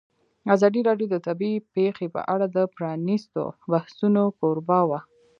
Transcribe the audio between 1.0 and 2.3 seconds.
د طبیعي پېښې په